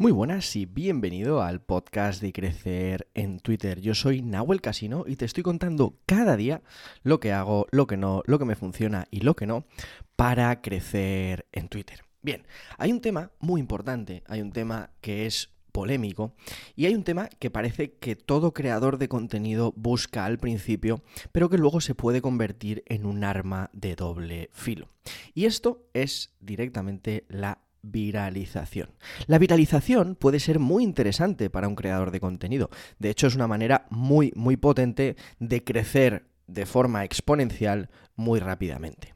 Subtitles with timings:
[0.00, 3.80] Muy buenas y bienvenido al podcast de Crecer en Twitter.
[3.80, 6.62] Yo soy Nahuel Casino y te estoy contando cada día
[7.02, 9.66] lo que hago, lo que no, lo que me funciona y lo que no
[10.14, 12.04] para crecer en Twitter.
[12.22, 12.46] Bien,
[12.78, 16.32] hay un tema muy importante, hay un tema que es polémico
[16.76, 21.02] y hay un tema que parece que todo creador de contenido busca al principio,
[21.32, 24.86] pero que luego se puede convertir en un arma de doble filo.
[25.34, 28.90] Y esto es directamente la viralización.
[29.26, 32.70] La viralización puede ser muy interesante para un creador de contenido.
[32.98, 39.14] De hecho, es una manera muy, muy potente de crecer de forma exponencial muy rápidamente.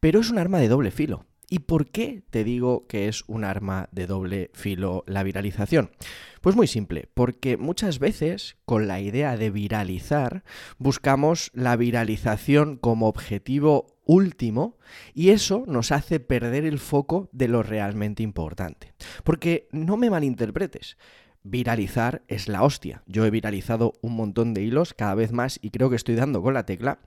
[0.00, 1.26] Pero es un arma de doble filo.
[1.48, 5.92] ¿Y por qué te digo que es un arma de doble filo la viralización?
[6.40, 10.42] Pues muy simple, porque muchas veces con la idea de viralizar
[10.78, 14.78] buscamos la viralización como objetivo último
[15.12, 18.94] y eso nos hace perder el foco de lo realmente importante.
[19.24, 20.96] Porque no me malinterpretes,
[21.42, 23.02] viralizar es la hostia.
[23.06, 26.40] Yo he viralizado un montón de hilos cada vez más y creo que estoy dando
[26.40, 27.00] con la tecla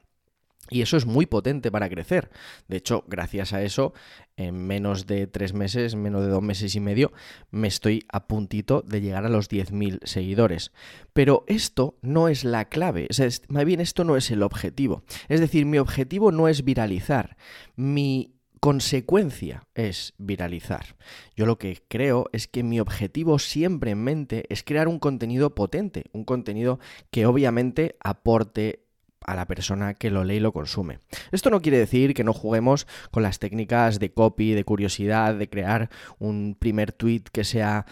[0.69, 2.29] y eso es muy potente para crecer.
[2.67, 3.93] De hecho, gracias a eso,
[4.37, 7.11] en menos de tres meses, menos de dos meses y medio,
[7.51, 10.71] me estoy a puntito de llegar a los 10.000 seguidores.
[11.13, 13.07] Pero esto no es la clave,
[13.47, 15.03] más bien esto no es el objetivo.
[15.27, 17.37] Es decir, mi objetivo no es viralizar.
[17.75, 20.97] Mi consecuencia es viralizar.
[21.35, 25.55] Yo lo que creo es que mi objetivo siempre en mente es crear un contenido
[25.55, 26.79] potente, un contenido
[27.09, 28.88] que obviamente aporte
[29.31, 30.99] a la persona que lo lee y lo consume.
[31.31, 35.49] Esto no quiere decir que no juguemos con las técnicas de copy, de curiosidad, de
[35.49, 37.85] crear un primer tweet que sea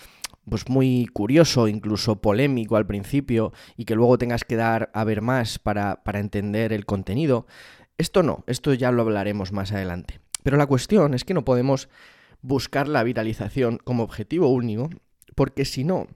[0.50, 5.22] pues muy curioso, incluso polémico al principio, y que luego tengas que dar a ver
[5.22, 7.48] más para, para entender el contenido.
[7.98, 10.20] Esto no, esto ya lo hablaremos más adelante.
[10.44, 11.90] Pero la cuestión es que no podemos
[12.42, 14.90] buscar la viralización como objetivo único,
[15.36, 16.08] porque si no,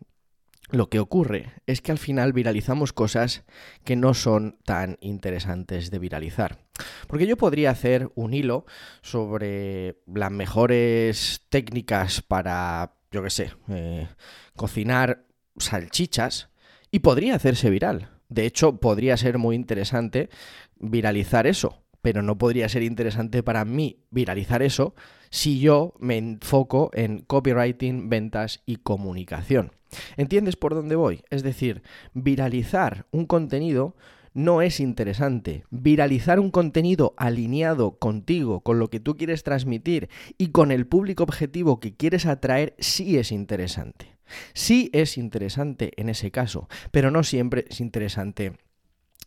[0.72, 3.44] lo que ocurre es que al final viralizamos cosas
[3.84, 6.59] que no son tan interesantes de viralizar.
[7.08, 8.66] Porque yo podría hacer un hilo
[9.02, 14.08] sobre las mejores técnicas para, yo qué sé, eh,
[14.56, 15.26] cocinar
[15.58, 16.50] salchichas
[16.90, 18.10] y podría hacerse viral.
[18.30, 20.30] De hecho, podría ser muy interesante
[20.80, 24.95] viralizar eso, pero no podría ser interesante para mí viralizar eso
[25.29, 29.72] si yo me enfoco en copywriting, ventas y comunicación.
[30.17, 31.23] ¿Entiendes por dónde voy?
[31.29, 33.95] Es decir, viralizar un contenido
[34.34, 35.66] no es interesante.
[35.69, 41.23] Viralizar un contenido alineado contigo, con lo que tú quieres transmitir y con el público
[41.23, 44.18] objetivo que quieres atraer, sí es interesante.
[44.53, 48.53] Sí es interesante en ese caso, pero no siempre es interesante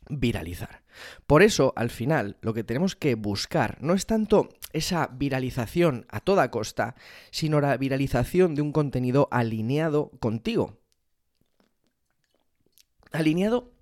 [0.08, 0.82] viralizar.
[1.26, 6.20] Por eso, al final, lo que tenemos que buscar no es tanto esa viralización a
[6.20, 6.94] toda costa,
[7.30, 10.78] sino la viralización de un contenido alineado contigo.
[13.12, 13.72] Alineado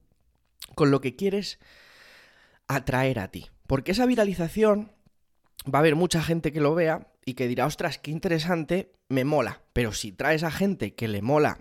[0.74, 1.58] con lo que quieres
[2.68, 3.50] atraer a ti.
[3.66, 4.92] Porque esa viralización
[5.64, 9.24] va a haber mucha gente que lo vea y que dirá, ostras, qué interesante, me
[9.24, 9.62] mola.
[9.72, 11.58] Pero si traes a gente que le mola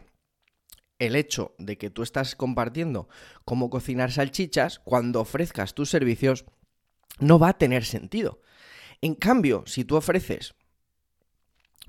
[1.01, 3.09] el hecho de que tú estás compartiendo
[3.43, 6.45] cómo cocinar salchichas, cuando ofrezcas tus servicios,
[7.19, 8.41] no va a tener sentido.
[9.01, 10.53] En cambio, si tú ofreces,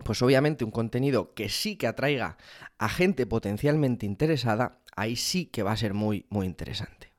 [0.03, 2.39] pues obviamente un contenido que sí que atraiga
[2.79, 7.13] a gente potencialmente interesada, ahí sí que va a ser muy, muy interesante.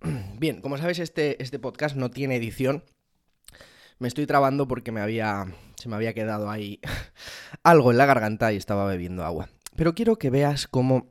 [0.36, 2.82] Bien, como sabes, este, este podcast no tiene edición.
[4.04, 6.78] Me estoy trabando porque me había se me había quedado ahí
[7.62, 9.48] algo en la garganta y estaba bebiendo agua.
[9.76, 11.06] Pero quiero que veas cómo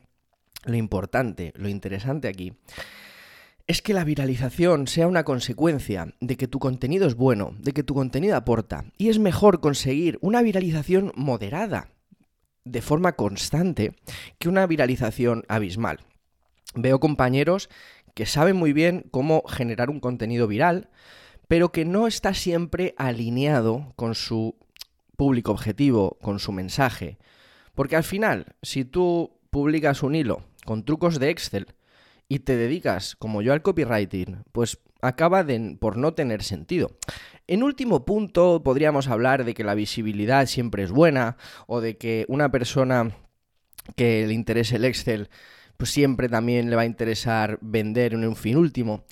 [0.64, 2.54] lo importante, lo interesante aquí,
[3.66, 7.82] es que la viralización sea una consecuencia de que tu contenido es bueno, de que
[7.82, 8.86] tu contenido aporta.
[9.00, 11.90] Y es mejor conseguir una viralización moderada,
[12.64, 13.96] de forma constante,
[14.38, 16.02] que una viralización abismal.
[16.76, 17.70] Veo compañeros
[18.14, 20.92] que saben muy bien cómo generar un contenido viral,
[21.54, 24.56] pero que no está siempre alineado con su
[25.16, 27.20] público objetivo, con su mensaje.
[27.76, 31.68] Porque al final, si tú publicas un hilo con trucos de Excel
[32.28, 35.46] y te dedicas, como yo, al copywriting, pues acaba
[35.80, 36.98] por no tener sentido.
[37.46, 42.26] En último punto, podríamos hablar de que la visibilidad siempre es buena o de que
[42.30, 43.16] una persona
[43.96, 45.30] que le interese el Excel,
[45.78, 49.06] pues siempre también le va a interesar vender en un fin último.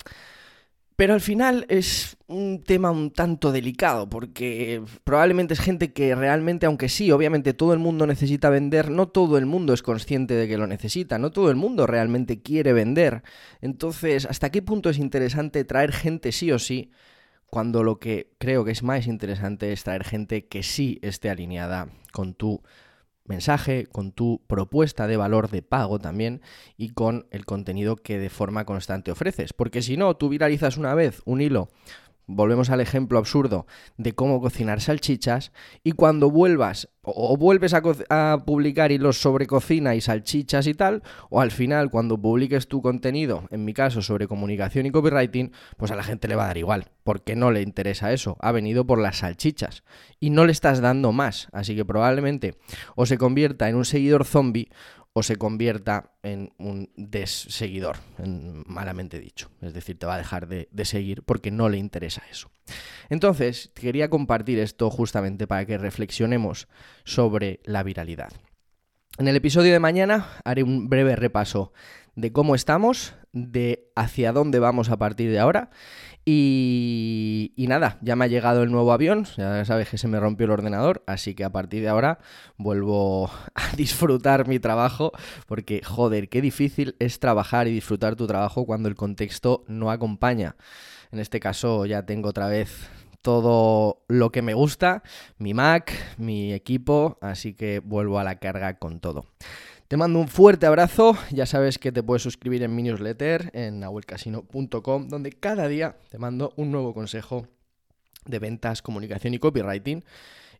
[0.96, 6.66] Pero al final es un tema un tanto delicado, porque probablemente es gente que realmente,
[6.66, 10.46] aunque sí, obviamente todo el mundo necesita vender, no todo el mundo es consciente de
[10.48, 13.22] que lo necesita, no todo el mundo realmente quiere vender.
[13.60, 16.90] Entonces, ¿hasta qué punto es interesante traer gente sí o sí
[17.46, 21.88] cuando lo que creo que es más interesante es traer gente que sí esté alineada
[22.10, 22.62] con tu
[23.24, 26.40] mensaje, con tu propuesta de valor de pago también
[26.76, 29.52] y con el contenido que de forma constante ofreces.
[29.52, 31.68] Porque si no, tú viralizas una vez un hilo
[32.26, 33.66] volvemos al ejemplo absurdo
[33.96, 35.52] de cómo cocinar salchichas
[35.82, 41.40] y cuando vuelvas o, vuelves a, publicar hilos sobre cocina y salchichas y tal, o
[41.40, 45.96] al final cuando publiques tu contenido, en mi caso sobre comunicación y copywriting, pues a
[45.96, 49.00] la gente le va a dar igual, porque no le interesa eso, ha venido por
[49.00, 49.82] las salchichas
[50.20, 52.54] y no le estás dando más, así que probablemente
[52.94, 54.70] o se convierta en un seguidor zombie
[55.14, 57.96] o se convierta en un desseguidor,
[58.66, 59.50] malamente dicho.
[59.60, 62.50] Es decir, te va a dejar de, de, seguir porque no le interesa eso.
[63.10, 66.68] Entonces, quería compartir esto justamente para que reflexionemos
[67.04, 68.32] sobre la viralidad.
[69.18, 71.72] En el episodio de mañana haré un breve repaso
[72.16, 75.70] de cómo estamos, de hacia dónde vamos a partir de ahora
[76.24, 80.44] y, nada, ya me ha llegado el nuevo avión, ya sabes que se me rompió
[80.44, 82.20] el ordenador, así que a partir de ahora
[82.56, 85.12] vuelvo a disfrutar mi trabajo,
[85.46, 90.56] porque joder, qué difícil es trabajar y disfrutar tu trabajo cuando el contexto no acompaña.
[91.10, 92.88] En este caso ya tengo otra vez
[93.22, 95.02] todo lo que me gusta,
[95.38, 99.26] mi Mac, mi equipo, así que vuelvo a la carga con todo.
[99.88, 103.80] Te mando un fuerte abrazo, ya sabes que te puedes suscribir en mi newsletter en
[103.80, 107.46] nahuelcasino.com, donde cada día te mando un nuevo consejo
[108.24, 110.04] de ventas, comunicación y copywriting.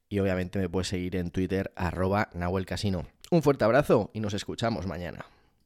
[0.09, 3.06] Y obviamente me puedes seguir en Twitter arroba nahuelcasino.
[3.31, 5.25] Un fuerte abrazo y nos escuchamos mañana.